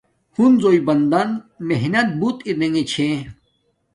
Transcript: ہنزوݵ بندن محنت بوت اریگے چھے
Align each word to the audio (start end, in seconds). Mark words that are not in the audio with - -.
ہنزوݵ 0.35 0.77
بندن 0.87 1.29
محنت 1.67 2.07
بوت 2.19 2.37
اریگے 2.47 2.83
چھے 2.91 3.09